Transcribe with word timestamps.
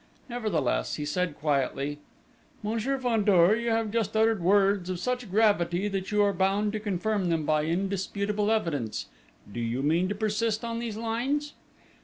Nevertheless, 0.27 0.95
he 0.95 1.05
said 1.05 1.37
quietly: 1.37 1.99
"Monsieur 2.63 2.97
Fandor, 2.97 3.55
you 3.55 3.69
have 3.69 3.91
just 3.91 4.17
uttered 4.17 4.41
words 4.41 4.89
of 4.89 4.99
such 4.99 5.29
gravity 5.29 5.87
that 5.87 6.11
you 6.11 6.23
are 6.23 6.33
bound 6.33 6.73
to 6.73 6.79
confirm 6.79 7.29
them 7.29 7.45
by 7.45 7.65
indisputable 7.65 8.49
evidence. 8.49 9.05
Do 9.53 9.59
you 9.59 9.83
mean 9.83 10.09
to 10.09 10.15
persist 10.15 10.65
on 10.65 10.79
these 10.79 10.97
lines?" 10.97 11.53